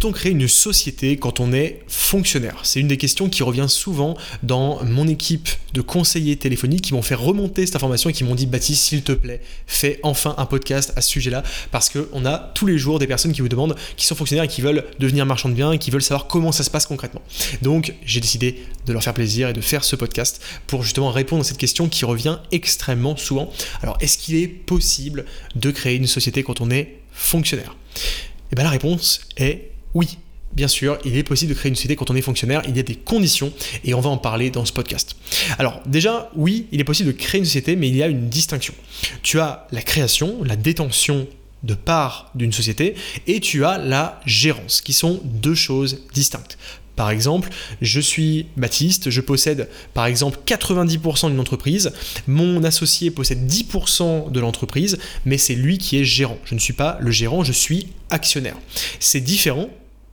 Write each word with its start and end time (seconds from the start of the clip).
Peut-on 0.00 0.12
créer 0.12 0.32
une 0.32 0.48
société 0.48 1.18
quand 1.18 1.40
on 1.40 1.52
est 1.52 1.82
fonctionnaire? 1.86 2.60
C'est 2.62 2.80
une 2.80 2.88
des 2.88 2.96
questions 2.96 3.28
qui 3.28 3.42
revient 3.42 3.66
souvent 3.68 4.16
dans 4.42 4.82
mon 4.82 5.06
équipe 5.06 5.50
de 5.74 5.82
conseillers 5.82 6.36
téléphoniques 6.36 6.80
qui 6.80 6.94
m'ont 6.94 7.02
fait 7.02 7.14
remonter 7.14 7.66
cette 7.66 7.76
information 7.76 8.08
et 8.08 8.14
qui 8.14 8.24
m'ont 8.24 8.34
dit 8.34 8.46
Baptiste, 8.46 8.82
s'il 8.82 9.02
te 9.02 9.12
plaît, 9.12 9.42
fais 9.66 10.00
enfin 10.02 10.34
un 10.38 10.46
podcast 10.46 10.94
à 10.96 11.02
ce 11.02 11.10
sujet-là 11.10 11.42
parce 11.70 11.90
qu'on 11.90 12.24
a 12.24 12.38
tous 12.54 12.64
les 12.64 12.78
jours 12.78 12.98
des 12.98 13.06
personnes 13.06 13.34
qui 13.34 13.42
vous 13.42 13.50
demandent, 13.50 13.76
qui 13.98 14.06
sont 14.06 14.14
fonctionnaires 14.14 14.44
et 14.44 14.48
qui 14.48 14.62
veulent 14.62 14.86
devenir 14.98 15.26
marchands 15.26 15.50
de 15.50 15.54
biens 15.54 15.72
et 15.72 15.78
qui 15.78 15.90
veulent 15.90 16.00
savoir 16.00 16.28
comment 16.28 16.50
ça 16.50 16.64
se 16.64 16.70
passe 16.70 16.86
concrètement. 16.86 17.20
Donc 17.60 17.92
j'ai 18.06 18.20
décidé 18.20 18.64
de 18.86 18.94
leur 18.94 19.02
faire 19.02 19.12
plaisir 19.12 19.50
et 19.50 19.52
de 19.52 19.60
faire 19.60 19.84
ce 19.84 19.96
podcast 19.96 20.42
pour 20.66 20.82
justement 20.82 21.10
répondre 21.10 21.42
à 21.42 21.44
cette 21.44 21.58
question 21.58 21.90
qui 21.90 22.06
revient 22.06 22.38
extrêmement 22.52 23.18
souvent. 23.18 23.52
Alors 23.82 23.98
est-ce 24.00 24.16
qu'il 24.16 24.36
est 24.36 24.48
possible 24.48 25.26
de 25.56 25.70
créer 25.70 25.96
une 25.96 26.06
société 26.06 26.42
quand 26.42 26.62
on 26.62 26.70
est 26.70 26.96
fonctionnaire? 27.12 27.76
Et 27.94 28.54
eh 28.54 28.56
bien 28.56 28.64
la 28.64 28.70
réponse 28.70 29.20
est 29.36 29.70
oui, 29.94 30.18
Bien 30.52 30.66
sûr, 30.66 30.98
il 31.04 31.16
est 31.16 31.22
possible 31.22 31.54
de 31.54 31.56
créer 31.56 31.70
une 31.70 31.76
société 31.76 31.94
quand 31.94 32.10
on 32.10 32.16
est 32.16 32.22
fonctionnaire, 32.22 32.62
il 32.66 32.76
y 32.76 32.80
a 32.80 32.82
des 32.82 32.96
conditions 32.96 33.52
et 33.84 33.94
on 33.94 34.00
va 34.00 34.10
en 34.10 34.18
parler 34.18 34.50
dans 34.50 34.64
ce 34.64 34.72
podcast. 34.72 35.14
Alors 35.58 35.80
déjà, 35.86 36.28
oui, 36.34 36.66
il 36.72 36.80
est 36.80 36.84
possible 36.84 37.12
de 37.12 37.16
créer 37.16 37.38
une 37.38 37.44
société, 37.44 37.76
mais 37.76 37.88
il 37.88 37.96
y 37.96 38.02
a 38.02 38.08
une 38.08 38.28
distinction. 38.28 38.74
Tu 39.22 39.38
as 39.38 39.68
la 39.70 39.80
création, 39.80 40.42
la 40.42 40.56
détention 40.56 41.28
de 41.62 41.74
part 41.74 42.32
d'une 42.34 42.52
société 42.52 42.96
et 43.28 43.38
tu 43.38 43.64
as 43.64 43.78
la 43.78 44.20
gérance, 44.26 44.80
qui 44.80 44.92
sont 44.92 45.20
deux 45.24 45.54
choses 45.54 46.02
distinctes. 46.14 46.58
Par 46.96 47.10
exemple, 47.10 47.48
je 47.80 48.00
suis 48.00 48.46
Baptiste, 48.56 49.08
je 49.08 49.20
possède 49.20 49.68
par 49.94 50.06
exemple 50.06 50.38
90% 50.46 51.30
d'une 51.30 51.40
entreprise, 51.40 51.92
mon 52.26 52.64
associé 52.64 53.10
possède 53.10 53.46
10% 53.46 54.32
de 54.32 54.40
l'entreprise, 54.40 54.98
mais 55.24 55.38
c'est 55.38 55.54
lui 55.54 55.78
qui 55.78 55.96
est 55.98 56.04
gérant. 56.04 56.38
Je 56.44 56.54
ne 56.54 56.60
suis 56.60 56.72
pas 56.72 56.98
le 57.00 57.10
gérant, 57.12 57.44
je 57.44 57.52
suis 57.52 57.86
actionnaire. 58.10 58.56
C'est 58.98 59.20
différent 59.20 59.70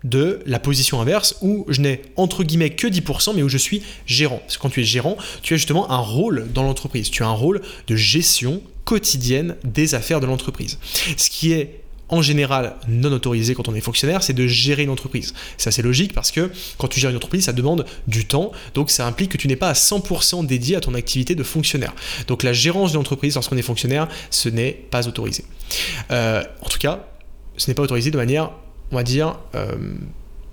de 0.09 0.39
la 0.45 0.59
position 0.59 1.01
inverse 1.01 1.35
où 1.41 1.65
je 1.67 1.81
n'ai 1.81 2.01
entre 2.15 2.43
guillemets 2.43 2.71
que 2.71 2.87
10% 2.87 3.35
mais 3.35 3.43
où 3.43 3.49
je 3.49 3.57
suis 3.57 3.83
gérant. 4.05 4.37
Parce 4.37 4.57
que 4.57 4.61
quand 4.61 4.69
tu 4.69 4.81
es 4.81 4.85
gérant, 4.85 5.17
tu 5.41 5.53
as 5.53 5.57
justement 5.57 5.89
un 5.91 5.97
rôle 5.97 6.47
dans 6.53 6.63
l'entreprise. 6.63 7.09
Tu 7.09 7.23
as 7.23 7.27
un 7.27 7.31
rôle 7.31 7.61
de 7.87 7.95
gestion 7.95 8.61
quotidienne 8.85 9.55
des 9.63 9.95
affaires 9.95 10.19
de 10.19 10.25
l'entreprise. 10.25 10.79
Ce 11.17 11.29
qui 11.29 11.51
est 11.51 11.81
en 12.09 12.21
général 12.21 12.75
non 12.87 13.11
autorisé 13.11 13.53
quand 13.53 13.67
on 13.67 13.75
est 13.75 13.81
fonctionnaire, 13.81 14.23
c'est 14.23 14.33
de 14.33 14.47
gérer 14.47 14.83
une 14.83 14.89
entreprise. 14.89 15.33
C'est 15.57 15.67
assez 15.67 15.81
logique 15.81 16.13
parce 16.13 16.31
que 16.31 16.49
quand 16.77 16.87
tu 16.87 16.99
gères 16.99 17.09
une 17.09 17.17
entreprise, 17.17 17.45
ça 17.45 17.53
demande 17.53 17.85
du 18.07 18.25
temps, 18.25 18.51
donc 18.73 18.91
ça 18.91 19.05
implique 19.05 19.31
que 19.31 19.37
tu 19.37 19.47
n'es 19.47 19.55
pas 19.55 19.69
à 19.69 19.73
100% 19.73 20.45
dédié 20.45 20.77
à 20.77 20.79
ton 20.79 20.93
activité 20.93 21.35
de 21.35 21.43
fonctionnaire. 21.43 21.93
Donc 22.27 22.43
la 22.43 22.53
gérance 22.53 22.91
d'une 22.91 23.01
entreprise 23.01 23.35
lorsqu'on 23.35 23.57
est 23.57 23.61
fonctionnaire, 23.61 24.07
ce 24.29 24.47
n'est 24.47 24.71
pas 24.71 25.07
autorisé. 25.07 25.43
Euh, 26.11 26.43
en 26.61 26.69
tout 26.69 26.79
cas, 26.79 27.05
ce 27.57 27.69
n'est 27.69 27.75
pas 27.75 27.83
autorisé 27.83 28.11
de 28.11 28.17
manière 28.17 28.51
on 28.91 28.95
va 28.95 29.03
dire, 29.03 29.39
euh, 29.55 29.75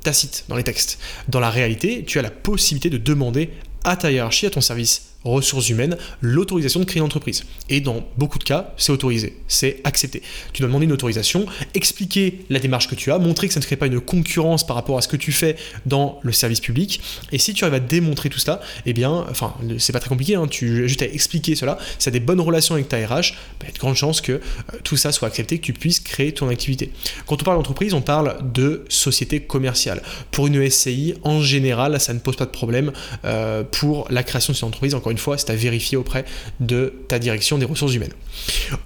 tacite 0.03 0.45
dans 0.49 0.57
les 0.57 0.65
textes. 0.65 0.99
Dans 1.29 1.41
la 1.41 1.51
réalité, 1.51 2.05
tu 2.05 2.19
as 2.19 2.23
la 2.23 2.31
possibilité 2.31 2.91
de 2.91 2.99
demander 2.99 3.51
à 3.85 3.97
ta 3.97 4.11
hiérarchie, 4.11 4.47
à 4.47 4.51
ton 4.51 4.61
service 4.61 5.14
ressources 5.25 5.69
humaines 5.69 5.97
l'autorisation 6.20 6.80
de 6.80 6.84
créer 6.84 6.98
une 6.98 7.06
entreprise. 7.06 7.44
Et 7.69 7.80
dans 7.80 8.05
beaucoup 8.17 8.39
de 8.39 8.44
cas, 8.44 8.75
c'est 8.77 8.92
autorisé, 8.92 9.36
c'est 9.48 9.81
accepté. 9.84 10.22
Tu 10.53 10.61
dois 10.61 10.69
demander 10.69 10.84
une 10.84 10.92
autorisation, 10.92 11.47
expliquer 11.75 12.44
la 12.50 12.58
démarche 12.58 12.89
que 12.89 12.94
tu 12.94 13.11
as, 13.11 13.19
montrer 13.19 13.48
que 13.48 13.55
ça 13.55 13.61
ne 13.61 13.64
crée 13.64 13.77
pas 13.77 13.86
une 13.86 14.00
concurrence 14.00 14.66
par 14.66 14.77
rapport 14.77 14.98
à 14.98 15.03
ce 15.03 15.08
que 15.08 15.16
tu 15.16 15.33
fais 15.33 15.56
dans 15.86 16.19
le 16.22 16.33
service 16.33 16.61
public. 16.61 17.00
Et 17.33 17.39
si 17.39 17.55
tu 17.55 17.64
arrives 17.64 17.75
à 17.75 17.81
démontrer 17.81 18.28
tout 18.28 18.39
cela, 18.39 18.61
eh 18.86 18.92
bien, 18.92 19.25
enfin, 19.31 19.55
c'est 19.78 19.92
pas 19.92 20.00
très 20.00 20.08
compliqué, 20.08 20.34
hein, 20.34 20.47
tu 20.47 20.89
juste 20.89 21.03
à 21.03 21.06
expliquer 21.06 21.55
cela. 21.55 21.78
Si 21.98 22.05
tu 22.05 22.09
as 22.09 22.12
des 22.12 22.20
bonnes 22.20 22.41
relations 22.41 22.75
avec 22.75 22.88
ta 22.88 22.97
RH, 22.97 23.34
il 23.61 23.66
y 23.66 23.70
a 23.70 23.72
de 23.72 23.78
grandes 23.78 23.97
chances 23.97 24.20
que 24.20 24.33
euh, 24.33 24.41
tout 24.83 24.97
ça 24.97 25.12
soit 25.12 25.28
accepté, 25.28 25.59
que 25.59 25.66
tu 25.66 25.72
puisses 25.72 26.00
créer 26.00 26.33
ton 26.33 26.48
activité. 26.48 26.91
Quand 27.27 27.41
on 27.41 27.44
parle 27.44 27.56
d'entreprise, 27.56 27.94
on 27.94 28.03
parle 28.03 28.38
de 28.53 28.84
société 28.88 29.41
commerciale. 29.41 30.03
Pour 30.31 30.47
une 30.47 30.69
SCI, 30.69 31.14
en 31.22 31.41
général, 31.41 31.98
ça 32.00 32.12
ne 32.12 32.19
pose 32.19 32.36
pas 32.36 32.47
de 32.47 32.50
problème 32.50 32.92
euh, 33.25 33.62
pour 33.62 34.06
la 34.11 34.22
création 34.22 34.53
de 34.53 34.56
cette 34.56 34.64
entreprise. 34.64 34.94
Encore 34.94 35.12
fois, 35.19 35.39
c'est 35.39 35.51
à 35.51 35.57
vérifier 35.57 35.97
auprès 35.97 36.25
de 36.61 36.94
ta 37.09 37.19
direction 37.19 37.59
des 37.59 37.65
ressources 37.65 37.94
humaines. 37.94 38.12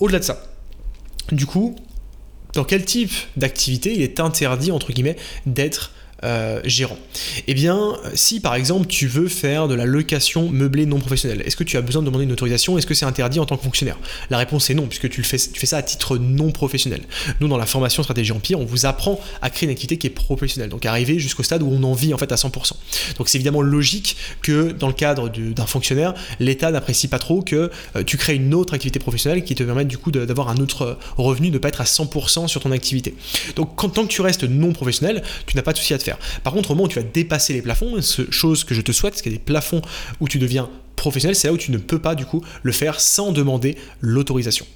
Au-delà 0.00 0.18
de 0.18 0.24
ça, 0.24 0.42
du 1.32 1.46
coup, 1.46 1.76
dans 2.54 2.64
quel 2.64 2.84
type 2.84 3.12
d'activité 3.36 3.94
il 3.94 4.02
est 4.02 4.20
interdit, 4.20 4.72
entre 4.72 4.92
guillemets, 4.92 5.16
d'être 5.46 5.92
euh, 6.24 6.60
gérant 6.64 6.98
Eh 7.46 7.54
bien, 7.54 7.96
si 8.14 8.40
par 8.40 8.54
exemple 8.54 8.86
tu 8.86 9.06
veux 9.06 9.28
faire 9.28 9.68
de 9.68 9.74
la 9.74 9.86
location 9.86 10.48
meublée 10.48 10.86
non 10.86 10.98
professionnelle, 10.98 11.42
est-ce 11.44 11.56
que 11.56 11.64
tu 11.64 11.76
as 11.76 11.80
besoin 11.80 12.02
de 12.02 12.06
demander 12.06 12.24
une 12.24 12.32
autorisation 12.32 12.76
Est-ce 12.76 12.86
que 12.86 12.94
c'est 12.94 13.04
interdit 13.04 13.38
en 13.38 13.46
tant 13.46 13.56
que 13.56 13.62
fonctionnaire? 13.62 13.98
La 14.30 14.38
réponse 14.38 14.68
est 14.70 14.74
non, 14.74 14.86
puisque 14.86 15.08
tu, 15.08 15.20
le 15.20 15.26
fais, 15.26 15.38
tu 15.38 15.60
fais 15.60 15.66
ça 15.66 15.78
à 15.78 15.82
titre 15.82 16.18
non 16.18 16.50
professionnel. 16.50 17.02
Nous, 17.40 17.48
dans 17.48 17.56
la 17.56 17.66
formation 17.66 18.02
Stratégie 18.02 18.32
Empire, 18.32 18.58
on 18.58 18.64
vous 18.64 18.86
apprend 18.86 19.20
à 19.42 19.50
créer 19.50 19.68
une 19.68 19.72
activité 19.72 19.96
qui 19.96 20.06
est 20.06 20.10
professionnelle, 20.10 20.70
donc 20.70 20.86
arriver 20.86 21.18
jusqu'au 21.18 21.42
stade 21.42 21.62
où 21.62 21.70
on 21.70 21.82
en 21.84 21.94
vit 21.94 22.12
en 22.14 22.18
fait 22.18 22.32
à 22.32 22.36
100%. 22.36 22.72
Donc 23.16 23.28
c'est 23.28 23.38
évidemment 23.38 23.62
logique 23.62 24.16
que 24.42 24.72
dans 24.72 24.88
le 24.88 24.94
cadre 24.94 25.28
d'un 25.28 25.66
fonctionnaire, 25.66 26.14
l'État 26.40 26.70
n'apprécie 26.70 27.08
pas 27.08 27.18
trop 27.18 27.42
que 27.42 27.70
euh, 27.96 28.02
tu 28.04 28.16
crées 28.16 28.34
une 28.34 28.54
autre 28.54 28.74
activité 28.74 28.98
professionnelle 28.98 29.44
qui 29.44 29.54
te 29.54 29.62
permette 29.62 29.88
du 29.88 29.98
coup 29.98 30.10
d'avoir 30.10 30.48
un 30.48 30.56
autre 30.56 30.98
revenu, 31.16 31.48
de 31.50 31.54
ne 31.54 31.58
pas 31.58 31.68
être 31.68 31.80
à 31.80 31.84
100% 31.84 32.48
sur 32.48 32.60
ton 32.60 32.72
activité. 32.72 33.14
Donc 33.56 33.76
tant 33.76 34.04
que 34.04 34.12
tu 34.12 34.20
restes 34.20 34.44
non 34.44 34.72
professionnel, 34.72 35.22
tu 35.46 35.56
n'as 35.56 35.62
pas 35.62 35.72
de 35.72 35.78
souci 35.78 35.94
à 35.94 35.98
te 35.98 36.04
faire. 36.04 36.07
Par 36.44 36.52
contre, 36.52 36.70
au 36.70 36.74
moment 36.74 36.84
où 36.84 36.88
tu 36.88 36.98
vas 36.98 37.04
dépasser 37.04 37.52
les 37.52 37.62
plafonds, 37.62 38.00
chose 38.30 38.64
que 38.64 38.74
je 38.74 38.80
te 38.80 38.92
souhaite, 38.92 39.14
parce 39.14 39.22
qu'il 39.22 39.32
y 39.32 39.34
a 39.34 39.38
des 39.38 39.44
plafonds 39.44 39.82
où 40.20 40.28
tu 40.28 40.38
deviens 40.38 40.68
professionnel, 40.96 41.36
c'est 41.36 41.48
là 41.48 41.54
où 41.54 41.58
tu 41.58 41.70
ne 41.70 41.78
peux 41.78 41.98
pas 41.98 42.14
du 42.14 42.26
coup 42.26 42.42
le 42.62 42.72
faire 42.72 43.00
sans 43.00 43.32
demander 43.32 43.76
l'autorisation. 44.00 44.66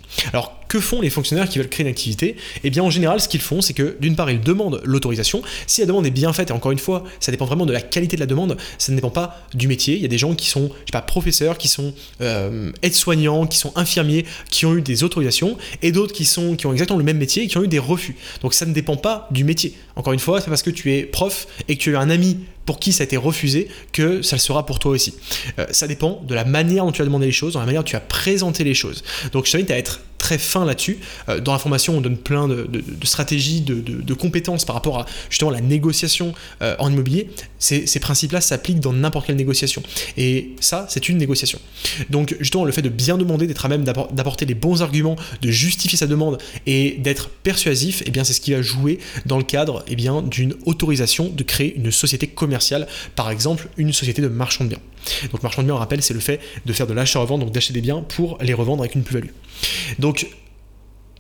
Que 0.73 0.81
font 0.81 1.03
les 1.03 1.11
fonctionnaires 1.11 1.51
qui 1.51 1.59
veulent 1.59 1.69
créer 1.69 1.85
une 1.85 1.91
activité? 1.91 2.35
Eh 2.65 2.71
bien 2.71 2.83
en 2.83 2.89
général 2.89 3.21
ce 3.21 3.29
qu'ils 3.29 3.43
font 3.43 3.61
c'est 3.61 3.75
que 3.75 3.99
d'une 4.01 4.17
part 4.17 4.31
ils 4.31 4.41
demandent 4.41 4.81
l'autorisation, 4.85 5.43
si 5.67 5.83
la 5.83 5.87
demande 5.87 6.07
est 6.07 6.11
bien 6.11 6.33
faite 6.33 6.49
et 6.49 6.53
encore 6.55 6.73
une 6.73 6.79
fois 6.79 7.05
ça 7.21 7.31
dépend 7.31 7.45
vraiment 7.45 7.67
de 7.67 7.75
la 7.75 7.83
qualité 7.83 8.17
de 8.17 8.21
la 8.21 8.27
demande, 8.27 8.57
ça 8.79 8.91
ne 8.91 8.97
dépend 8.97 9.11
pas 9.11 9.45
du 9.53 9.69
métier, 9.69 9.97
il 9.97 10.01
y 10.01 10.07
a 10.07 10.09
des 10.09 10.17
gens 10.17 10.35
qui 10.35 10.49
sont 10.49 10.71
je 10.71 10.87
sais 10.87 10.93
pas 10.93 11.03
professeurs, 11.03 11.59
qui 11.59 11.69
sont 11.69 11.93
euh, 12.23 12.73
aides-soignants, 12.81 13.47
qui 13.47 13.59
sont 13.59 13.73
infirmiers, 13.77 14.25
qui 14.49 14.65
ont 14.65 14.75
eu 14.75 14.81
des 14.81 15.05
autorisations 15.05 15.59
et 15.83 15.93
d'autres 15.93 16.15
qui 16.15 16.25
sont 16.25 16.57
qui 16.57 16.67
ont 16.67 16.73
exactement 16.73 16.99
le 16.99 17.05
même 17.05 17.19
métier 17.19 17.43
et 17.43 17.49
qui 17.49 17.59
ont 17.59 17.65
eu 17.65 17.69
des 17.69 17.79
refus. 17.79 18.17
Donc 18.41 18.55
ça 18.55 18.65
ne 18.65 18.73
dépend 18.73 18.97
pas 18.97 19.29
du 19.31 19.45
métier. 19.45 19.75
Encore 19.95 20.15
une 20.15 20.21
fois, 20.21 20.41
c'est 20.41 20.49
parce 20.49 20.63
que 20.63 20.71
tu 20.71 20.95
es 20.95 21.03
prof 21.03 21.49
et 21.69 21.77
que 21.77 21.83
tu 21.83 21.95
as 21.97 22.01
un 22.01 22.09
ami 22.09 22.39
pour 22.65 22.79
qui 22.79 22.93
ça 22.93 23.03
a 23.03 23.05
été 23.05 23.17
refusé 23.17 23.69
que 23.93 24.23
ça 24.23 24.37
le 24.37 24.41
sera 24.41 24.65
pour 24.65 24.79
toi 24.79 24.93
aussi. 24.93 25.15
Euh, 25.59 25.67
ça 25.71 25.87
dépend 25.87 26.23
de 26.27 26.35
la 26.35 26.45
manière 26.45 26.85
dont 26.85 26.93
tu 26.93 27.03
as 27.03 27.05
demandé 27.05 27.27
les 27.27 27.33
choses, 27.33 27.55
dans 27.55 27.61
la 27.61 27.67
manière 27.67 27.83
dont 27.83 27.91
tu 27.91 27.97
as 27.97 28.01
présenté 28.01 28.65
les 28.65 28.75
choses. 28.75 29.03
Donc 29.33 29.47
je 29.47 29.53
t'invite 29.53 29.71
à 29.71 29.77
être 29.77 30.01
très 30.23 30.39
fin 30.39 30.65
là-dessus. 30.65 30.99
Euh, 31.29 31.41
dans 31.41 31.53
l'information, 31.53 31.99
on 31.99 32.01
donne 32.01 32.17
plein 32.17 32.47
de, 32.49 32.67
stratégies, 33.03 33.61
de, 33.61 34.15
compétences 34.15 34.65
par 34.65 34.75
rapport 34.75 35.01
à 35.01 35.07
justement 35.29 35.51
la 35.51 35.61
négociation 35.61 36.33
euh, 36.63 36.77
en 36.79 36.91
immobilier. 36.91 37.29
Ces, 37.59 38.01
principes-là 38.01 38.41
s'appliquent 38.41 38.81
dans 38.81 38.93
n'importe 38.93 39.27
quelle 39.27 39.37
négociation. 39.37 39.83
Et 40.17 40.53
ça, 40.61 40.87
c'est 40.89 41.09
une 41.09 41.19
négociation. 41.19 41.59
Donc 42.11 42.37
justement, 42.39 42.65
le 42.65 42.73
fait 42.73 42.83
de 42.83 42.89
bien 42.89 43.19
demander, 43.19 43.47
d'être 43.47 43.65
à 43.65 43.69
même 43.69 43.85
d'apporter 43.85 44.47
les 44.47 44.55
bons 44.55 44.81
arguments, 44.83 45.17
de 45.41 45.51
justifier 45.51 45.99
sa 45.99 46.07
demande 46.07 46.39
et 46.67 46.97
d'être 46.99 47.29
persuasif, 47.29 48.03
eh 48.07 48.11
bien 48.11 48.23
c'est 48.25 48.33
ce 48.33 48.41
qui 48.41 48.53
va 48.53 48.63
jouer 48.63 48.99
dans 49.27 49.39
le 49.39 49.45
cadre 49.45 49.85
eh 49.89 49.97
d'une 49.97 50.55
autorisation 50.67 51.29
de 51.29 51.43
créer 51.43 51.75
une 51.77 51.91
société 51.91 52.29
commerciale, 52.29 52.87
par 53.17 53.31
exemple 53.31 53.69
une 53.77 53.93
société 53.93 54.23
de 54.23 54.29
marchand 54.29 54.65
de 54.65 54.71
biens. 54.71 54.81
Donc 55.31 55.43
marchand 55.43 55.63
de 55.63 55.67
biens, 55.67 55.77
on 55.77 55.79
rappelle, 55.79 56.03
c'est 56.03 56.15
le 56.15 56.21
fait 56.21 56.41
de 56.65 56.73
faire 56.73 56.87
de 56.87 56.93
l'achat-revente, 56.93 57.41
donc 57.41 57.53
d'acheter 57.53 57.73
des 57.73 57.81
biens 57.81 58.03
pour 58.03 58.39
les 58.41 58.55
revendre 58.55 58.83
avec 58.83 58.95
une 58.95 59.03
plus-value. 59.03 59.31
Donc, 59.99 60.27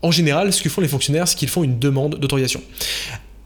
en 0.02 0.10
général, 0.10 0.52
ce 0.52 0.62
que 0.62 0.68
font 0.68 0.80
les 0.80 0.88
fonctionnaires, 0.88 1.28
c'est 1.28 1.36
qu'ils 1.36 1.48
font 1.48 1.62
une 1.62 1.78
demande 1.78 2.16
d'autorisation. 2.16 2.60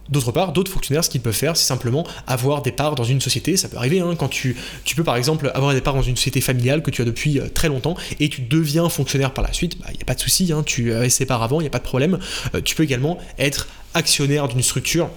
D'autre 0.08 0.30
part, 0.30 0.52
d'autres 0.52 0.70
fonctionnaires, 0.70 1.04
ce 1.04 1.10
qu'ils 1.10 1.20
peuvent 1.20 1.34
faire, 1.34 1.56
c'est 1.56 1.66
simplement 1.66 2.06
avoir 2.26 2.62
des 2.62 2.70
parts 2.70 2.94
dans 2.94 3.04
une 3.04 3.20
société. 3.20 3.56
Ça 3.56 3.68
peut 3.68 3.76
arriver 3.76 4.00
hein, 4.00 4.14
quand 4.16 4.28
tu, 4.28 4.56
peux 4.94 5.02
par 5.02 5.16
exemple 5.16 5.50
avoir 5.54 5.74
des 5.74 5.80
parts 5.80 5.94
dans 5.94 6.02
une 6.02 6.16
société 6.16 6.40
familiale 6.40 6.82
que 6.82 6.92
tu 6.92 7.02
as 7.02 7.04
depuis 7.04 7.40
euh, 7.40 7.48
très 7.48 7.68
longtemps 7.68 7.96
et 8.20 8.28
tu 8.28 8.42
deviens 8.42 8.88
fonctionnaire 8.88 9.34
par 9.34 9.44
la 9.44 9.52
suite. 9.52 9.74
Il 9.74 9.80
bah, 9.80 9.90
n'y 9.92 10.02
a 10.02 10.04
pas 10.04 10.14
de 10.14 10.20
souci, 10.20 10.52
hein, 10.52 10.62
tu 10.64 10.92
avais 10.92 11.10
ces 11.10 11.26
parts 11.26 11.42
avant, 11.42 11.60
il 11.60 11.64
n'y 11.64 11.68
a 11.68 11.70
pas 11.70 11.80
de 11.80 11.84
problème. 11.84 12.18
Euh, 12.54 12.60
tu 12.60 12.76
peux 12.76 12.84
également 12.84 13.18
être 13.38 13.66
actionnaire 13.94 14.46
d'une 14.46 14.62
structure 14.62 15.10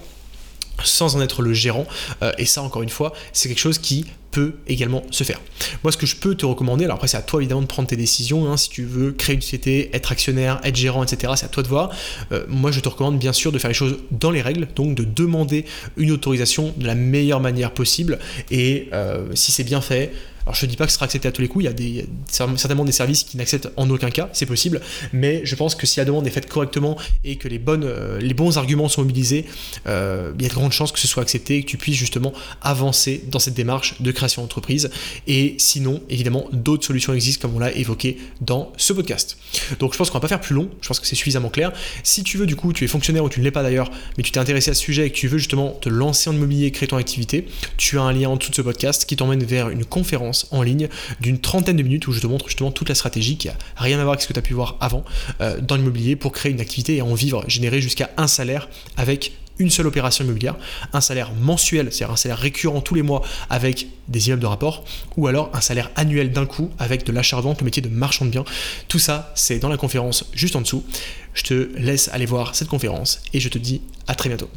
sans 0.84 1.16
en 1.16 1.20
être 1.20 1.42
le 1.42 1.52
gérant. 1.52 1.86
Euh, 2.22 2.32
et 2.38 2.44
ça, 2.44 2.62
encore 2.62 2.82
une 2.82 2.90
fois, 2.90 3.12
c'est 3.32 3.48
quelque 3.48 3.58
chose 3.58 3.78
qui 3.78 4.06
peut 4.30 4.54
également 4.68 5.02
se 5.10 5.24
faire. 5.24 5.40
Moi, 5.82 5.92
ce 5.92 5.96
que 5.96 6.06
je 6.06 6.16
peux 6.16 6.34
te 6.34 6.46
recommander, 6.46 6.84
alors 6.84 6.96
après, 6.96 7.08
c'est 7.08 7.16
à 7.16 7.22
toi 7.22 7.40
évidemment 7.40 7.62
de 7.62 7.66
prendre 7.66 7.88
tes 7.88 7.96
décisions. 7.96 8.50
Hein, 8.50 8.56
si 8.56 8.68
tu 8.68 8.84
veux 8.84 9.12
créer 9.12 9.34
une 9.34 9.42
société, 9.42 9.90
être 9.92 10.12
actionnaire, 10.12 10.60
être 10.62 10.76
gérant, 10.76 11.02
etc., 11.02 11.32
c'est 11.36 11.46
à 11.46 11.48
toi 11.48 11.62
de 11.62 11.68
voir. 11.68 11.90
Euh, 12.32 12.44
moi, 12.48 12.70
je 12.70 12.80
te 12.80 12.88
recommande 12.88 13.18
bien 13.18 13.32
sûr 13.32 13.52
de 13.52 13.58
faire 13.58 13.68
les 13.68 13.74
choses 13.74 13.98
dans 14.10 14.30
les 14.30 14.42
règles, 14.42 14.68
donc 14.76 14.94
de 14.94 15.04
demander 15.04 15.64
une 15.96 16.12
autorisation 16.12 16.72
de 16.76 16.86
la 16.86 16.94
meilleure 16.94 17.40
manière 17.40 17.72
possible. 17.72 18.18
Et 18.50 18.88
euh, 18.92 19.26
si 19.34 19.52
c'est 19.52 19.64
bien 19.64 19.80
fait, 19.80 20.12
Alors 20.50 20.56
je 20.56 20.62
te 20.62 20.66
dis 20.66 20.76
pas 20.76 20.86
que 20.86 20.90
ce 20.90 20.96
sera 20.96 21.04
accepté 21.04 21.28
à 21.28 21.30
tous 21.30 21.42
les 21.42 21.46
coups, 21.46 21.64
il 21.64 21.94
y 21.94 22.00
a, 22.00 22.06
certainement 22.28 22.84
des 22.84 22.90
services 22.90 23.22
qui 23.22 23.36
n'acceptent 23.36 23.68
en 23.76 23.88
aucun 23.88 24.10
cas, 24.10 24.28
c'est 24.32 24.46
possible, 24.46 24.80
mais 25.12 25.42
je 25.44 25.54
pense 25.54 25.76
que 25.76 25.86
si 25.86 26.00
la 26.00 26.04
demande 26.04 26.26
est 26.26 26.30
faite 26.30 26.48
correctement 26.48 26.98
et 27.22 27.36
que 27.36 27.46
les, 27.46 27.60
euh, 27.68 28.34
bons 28.34 28.58
arguments 28.58 28.88
sont 28.88 29.02
mobilisés, 29.02 29.44
euh, 29.86 30.32
il 30.36 30.42
y 30.42 30.46
a 30.46 30.48
de 30.48 30.54
grandes 30.54 30.72
chances 30.72 30.90
que 30.90 30.98
ce 30.98 31.06
soit 31.06 31.22
accepté 31.22 31.58
et 31.58 31.62
que 31.62 31.68
tu 31.68 31.76
puisses 31.76 31.94
justement 31.94 32.32
avancer 32.62 33.22
dans 33.30 33.38
cette 33.38 33.54
démarche 33.54 34.02
de 34.02 34.10
création 34.10 34.42
d'entreprise. 34.42 34.90
Et 35.28 35.54
sinon, 35.58 36.02
évidemment, 36.08 36.48
d'autres 36.52 36.84
solutions 36.84 37.14
existent 37.14 37.42
comme 37.42 37.54
on 37.54 37.60
l'a 37.60 37.72
évoqué 37.72 38.18
dans 38.40 38.72
ce 38.76 38.92
podcast. 38.92 39.38
Donc 39.78 39.92
je 39.92 39.98
pense 39.98 40.10
qu'on 40.10 40.18
va 40.18 40.22
pas 40.22 40.26
faire 40.26 40.40
plus 40.40 40.56
long, 40.56 40.68
je 40.80 40.88
pense 40.88 40.98
que 40.98 41.06
c'est 41.06 41.14
suffisamment 41.14 41.50
clair. 41.50 41.72
Si 42.02 42.24
tu 42.24 42.38
veux 42.38 42.46
du 42.46 42.56
coup, 42.56 42.72
tu 42.72 42.82
es 42.82 42.88
fonctionnaire 42.88 43.22
ou 43.22 43.28
tu 43.28 43.38
ne 43.38 43.44
l'es 43.44 43.52
pas 43.52 43.62
d'ailleurs, 43.62 43.88
mais 44.18 44.24
tu 44.24 44.32
t'es 44.32 44.40
intéressé 44.40 44.72
à 44.72 44.74
ce 44.74 44.80
sujet 44.80 45.06
et 45.06 45.10
que 45.10 45.16
tu 45.16 45.28
veux 45.28 45.38
justement 45.38 45.78
te 45.80 45.88
lancer 45.88 46.28
en 46.28 46.32
immobilier, 46.32 46.72
créer 46.72 46.88
ton 46.88 46.96
activité, 46.96 47.46
tu 47.76 48.00
as 48.00 48.02
un 48.02 48.12
lien 48.12 48.30
en 48.30 48.36
dessous 48.36 48.50
de 48.50 48.56
ce 48.56 48.62
podcast 48.62 49.04
qui 49.04 49.14
t'emmène 49.14 49.44
vers 49.44 49.68
une 49.68 49.84
conférence 49.84 50.39
en 50.50 50.62
ligne 50.62 50.88
d'une 51.20 51.38
trentaine 51.38 51.76
de 51.76 51.82
minutes 51.82 52.06
où 52.06 52.12
je 52.12 52.20
te 52.20 52.26
montre 52.26 52.46
justement 52.46 52.70
toute 52.70 52.88
la 52.88 52.94
stratégie 52.94 53.36
qui 53.36 53.48
a 53.48 53.54
rien 53.76 53.98
à 53.98 54.02
voir 54.02 54.12
avec 54.12 54.22
ce 54.22 54.28
que 54.28 54.32
tu 54.32 54.38
as 54.38 54.42
pu 54.42 54.54
voir 54.54 54.76
avant 54.80 55.04
euh, 55.40 55.60
dans 55.60 55.76
l'immobilier 55.76 56.16
pour 56.16 56.32
créer 56.32 56.52
une 56.52 56.60
activité 56.60 56.96
et 56.96 57.02
en 57.02 57.14
vivre, 57.14 57.44
générer 57.48 57.80
jusqu'à 57.80 58.10
un 58.16 58.26
salaire 58.26 58.68
avec 58.96 59.32
une 59.60 59.70
seule 59.70 59.86
opération 59.86 60.24
immobilière, 60.24 60.56
un 60.92 61.00
salaire 61.00 61.32
mensuel, 61.34 61.92
c'est-à-dire 61.92 62.14
un 62.14 62.16
salaire 62.16 62.38
récurrent 62.38 62.80
tous 62.80 62.94
les 62.94 63.02
mois 63.02 63.22
avec 63.50 63.88
des 64.08 64.26
immeubles 64.26 64.42
de 64.42 64.46
rapport, 64.46 64.84
ou 65.16 65.26
alors 65.26 65.50
un 65.52 65.60
salaire 65.60 65.90
annuel 65.96 66.32
d'un 66.32 66.46
coup 66.46 66.70
avec 66.78 67.04
de 67.04 67.12
l'achat-revente, 67.12 67.60
le 67.60 67.66
métier 67.66 67.82
de 67.82 67.88
marchand 67.88 68.24
de 68.24 68.30
biens. 68.30 68.44
Tout 68.88 68.98
ça, 68.98 69.32
c'est 69.34 69.58
dans 69.58 69.68
la 69.68 69.76
conférence 69.76 70.24
juste 70.32 70.56
en 70.56 70.62
dessous. 70.62 70.82
Je 71.34 71.42
te 71.42 71.70
laisse 71.76 72.08
aller 72.08 72.26
voir 72.26 72.54
cette 72.54 72.68
conférence 72.68 73.20
et 73.32 73.40
je 73.40 73.48
te 73.48 73.58
dis 73.58 73.82
à 74.08 74.14
très 74.14 74.28
bientôt. 74.28 74.48